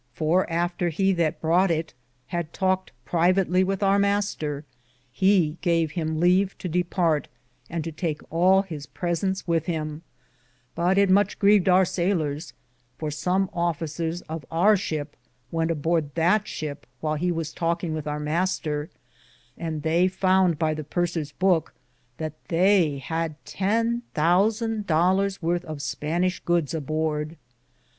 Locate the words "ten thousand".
23.45-24.87